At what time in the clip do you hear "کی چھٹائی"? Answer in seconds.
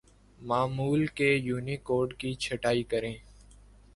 2.19-2.83